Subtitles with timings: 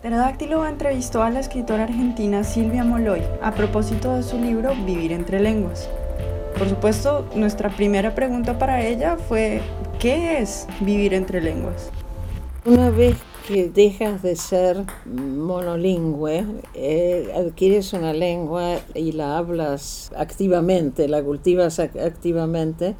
[0.00, 5.40] Pterodáctilo entrevistó a la escritora argentina Silvia Moloy a propósito de su libro Vivir entre
[5.40, 5.88] lenguas.
[6.56, 9.60] Por supuesto, nuestra primera pregunta para ella fue,
[9.98, 11.90] ¿qué es vivir entre lenguas?
[12.64, 13.16] Una vez
[13.48, 21.80] que dejas de ser monolingüe, eh, adquieres una lengua y la hablas activamente, la cultivas
[21.80, 22.94] activamente,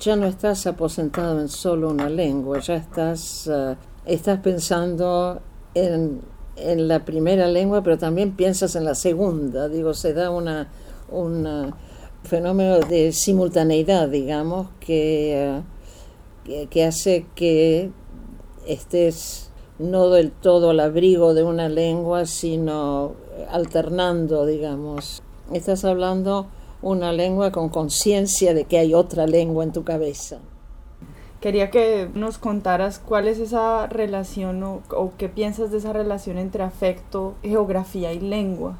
[0.00, 3.76] ya no estás aposentado en solo una lengua, ya estás, eh,
[4.06, 5.42] estás pensando
[5.74, 6.22] en,
[6.60, 9.68] en, la primera lengua, pero también piensas en la segunda.
[9.68, 10.68] Digo, se da una,
[11.10, 11.74] un
[12.24, 15.62] fenómeno de simultaneidad, digamos, que,
[16.46, 17.90] eh, que, hace que
[18.66, 23.12] estés no del todo al abrigo de una lengua, sino
[23.50, 25.22] alternando, digamos.
[25.52, 26.46] Estás hablando
[26.82, 30.38] una lengua con conciencia de que hay otra lengua en tu cabeza.
[31.40, 36.64] Quería que nos contaras cuál es esa relación o, qué piensas de esa relación entre
[36.64, 38.76] afecto, geografía y lengua.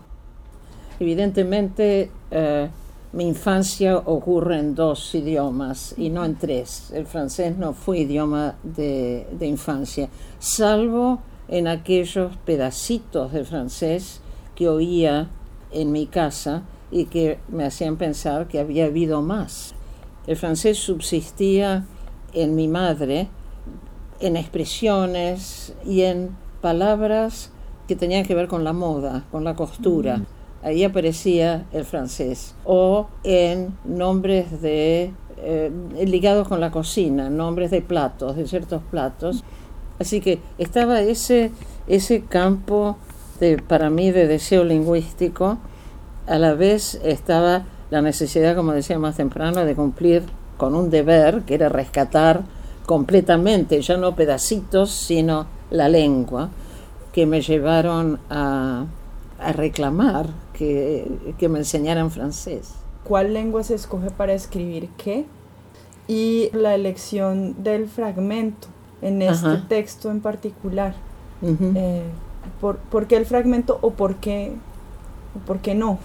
[0.98, 2.68] Evidentemente, eh,
[3.12, 6.90] mi infancia ocurre en dos idiomas y no en tres.
[6.92, 10.08] El francés no fue idioma de, de infancia,
[10.40, 14.20] salvo en aquellos pedacitos de francés
[14.56, 15.28] que oía
[15.70, 19.74] en mi casa y que me hacían pensar que había habido más.
[20.26, 21.86] El francés subsistía
[22.32, 23.28] en mi madre
[24.20, 27.50] en expresiones y en palabras
[27.86, 30.20] que tenían que ver con la moda, con la costura.
[30.62, 35.70] Ahí aparecía el francés, o en nombres de eh,
[36.04, 39.44] ligados con la cocina, nombres de platos, de ciertos platos.
[40.00, 41.52] Así que estaba ese,
[41.86, 42.96] ese campo
[43.38, 45.58] de, para mí de deseo lingüístico,
[46.26, 50.24] a la vez estaba la necesidad, como decía más temprano, de cumplir
[50.58, 52.42] con un deber, que era rescatar
[52.84, 56.50] completamente, ya no pedacitos, sino la lengua,
[57.12, 58.84] que me llevaron a,
[59.38, 62.74] a reclamar que, me enseñaran francés.
[63.04, 65.24] ¿Cuál lengua se escoge para escribir qué?
[66.08, 68.68] Y la elección del fragmento
[69.00, 70.94] en este texto en particular.
[71.42, 72.02] Eh,
[72.60, 74.52] ¿por, qué el fragmento o por qué,
[75.36, 75.98] o por qué no?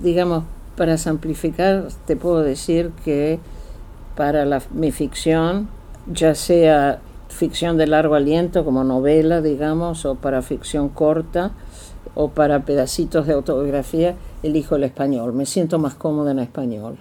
[0.00, 0.44] Digamos,
[0.78, 3.40] para simplificar, te puedo decir que
[4.16, 5.68] para la, mi ficción,
[6.06, 11.50] ya sea ficción de largo aliento como novela, digamos, o para ficción corta,
[12.14, 15.32] o para pedacitos de autobiografía, elijo el español.
[15.32, 16.98] Me siento más cómoda en español.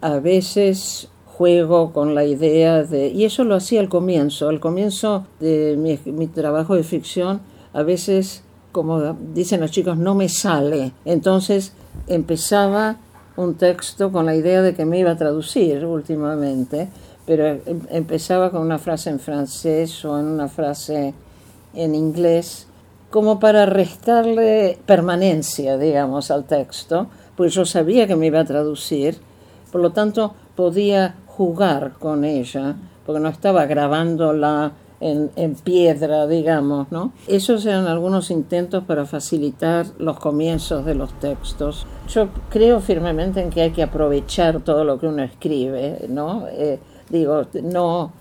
[0.00, 3.08] A veces juego con la idea de...
[3.08, 4.48] Y eso lo hacía al comienzo.
[4.48, 7.40] Al comienzo de mi, mi trabajo de ficción,
[7.72, 10.92] a veces, como dicen los chicos, no me sale.
[11.04, 11.72] Entonces
[12.06, 12.98] empezaba
[13.36, 16.88] un texto con la idea de que me iba a traducir últimamente,
[17.26, 21.14] pero em, empezaba con una frase en francés o en una frase
[21.74, 22.66] en inglés
[23.10, 29.18] como para restarle permanencia, digamos, al texto, pues yo sabía que me iba a traducir,
[29.70, 36.90] por lo tanto podía jugar con ella, porque no estaba grabándola en, en, piedra, digamos,
[36.90, 37.12] ¿no?
[37.26, 41.86] Esos eran algunos intentos para facilitar los comienzos de los textos.
[42.08, 46.46] Yo creo firmemente en que hay que aprovechar todo lo que uno escribe, ¿no?
[46.48, 46.78] Eh,
[47.10, 48.12] digo, no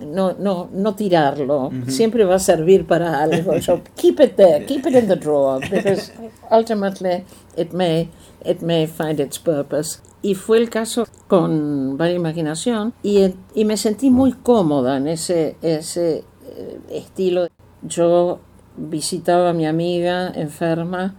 [0.00, 1.70] no, no, no tirarlo.
[1.86, 3.60] Siempre va a servir para algo.
[3.60, 6.12] So keep it there, keep it in the drawer, because
[6.50, 7.24] ultimately
[7.56, 8.08] it may,
[8.44, 10.00] it may find its purpose.
[10.22, 15.56] Y fue el caso con Varia Imaginación y, y me sentí muy cómoda en ese,
[15.62, 17.48] ese eh, estilo.
[17.82, 18.40] Yo
[18.76, 21.14] visitaba a mi amiga enferma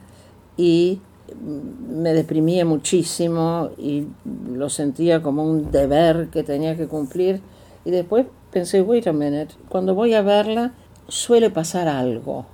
[0.57, 0.99] y
[1.41, 4.07] me deprimía muchísimo y
[4.51, 7.41] lo sentía como un deber que tenía que cumplir
[7.87, 10.73] y después pensé, wait a minute, cuando voy a verla
[11.07, 12.45] suele pasar algo,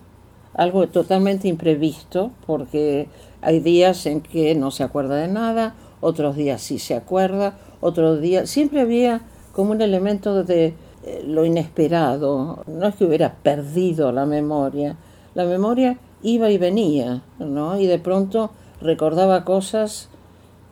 [0.53, 3.07] algo totalmente imprevisto, porque
[3.41, 8.21] hay días en que no se acuerda de nada, otros días sí se acuerda, otros
[8.21, 9.21] días siempre había
[9.53, 14.97] como un elemento de eh, lo inesperado, no es que hubiera perdido la memoria,
[15.33, 17.79] la memoria iba y venía, ¿no?
[17.79, 18.51] Y de pronto
[18.81, 20.09] recordaba cosas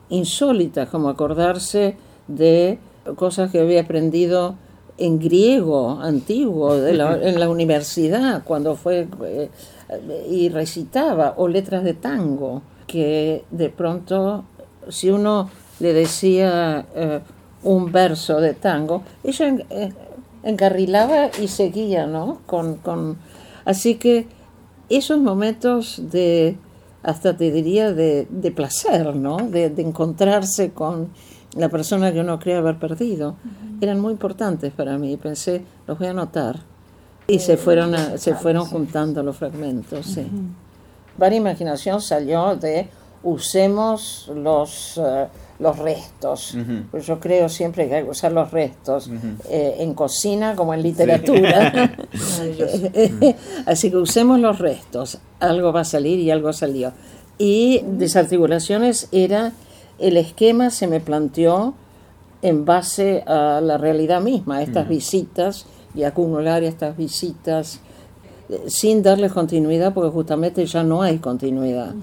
[0.10, 1.98] insólitas, como acordarse
[2.28, 2.78] de
[3.16, 4.56] cosas que había aprendido
[4.98, 9.50] en griego antiguo en la universidad cuando fue eh,
[10.30, 14.46] y recitaba o letras de tango que de pronto
[14.90, 15.50] si uno
[15.80, 17.20] le decía eh,
[17.64, 19.92] un verso de tango ella eh,
[20.44, 23.18] encarrilaba y seguía no con, con
[23.66, 24.28] así que
[24.90, 26.58] esos momentos de
[27.02, 31.10] hasta te diría de, de placer no de, de encontrarse con
[31.56, 33.36] la persona que uno cree haber perdido,
[33.82, 35.18] eran muy importantes para mí.
[35.18, 36.60] Pensé, los voy a anotar.
[37.28, 40.28] Y se fueron, se fueron juntando los fragmentos, sí.
[41.18, 42.88] Varia imaginación salió de
[43.24, 45.28] usemos los, eh,
[45.60, 46.58] los restos.
[46.90, 49.10] pues yo creo siempre que hay que usar los restos
[49.50, 51.96] eh, en cocina como en literatura.
[53.66, 55.20] Así que usemos los restos.
[55.40, 56.94] Algo va a salir y algo salió.
[57.38, 59.54] Y desarticulaciones era
[60.02, 61.74] el esquema se me planteó
[62.42, 67.80] en base a la realidad misma, estas visitas y acumular estas visitas
[68.50, 71.94] eh, sin darles continuidad, porque justamente ya no hay continuidad.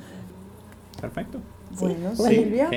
[1.00, 1.38] Perfecto.
[1.80, 2.70] Bueno, Silvia,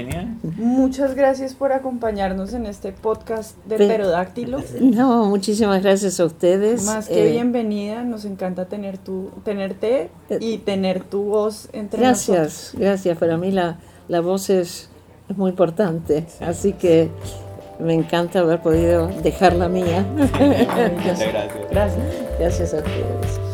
[0.58, 4.60] muchas gracias por acompañarnos en este podcast de Perodáctilo.
[4.80, 6.84] No, muchísimas gracias a ustedes.
[6.86, 12.02] Más que eh, bienvenida, nos encanta tener tu, tenerte eh, y tener tu voz entre
[12.02, 12.72] gracias, nosotros.
[12.74, 13.18] Gracias, gracias.
[13.18, 14.90] Para mí la, la voz es,
[15.32, 17.10] es muy importante, así que
[17.80, 20.06] me encanta haber podido dejar la mía.
[20.40, 21.20] Gracias.
[21.72, 22.06] Gracias.
[22.40, 23.51] Gracias a ustedes.